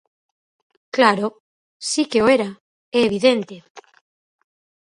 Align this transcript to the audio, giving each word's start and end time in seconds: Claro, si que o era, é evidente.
Claro, 0.95 1.27
si 1.89 2.03
que 2.11 2.19
o 2.25 2.29
era, 2.37 2.49
é 2.97 2.99
evidente. 3.09 3.55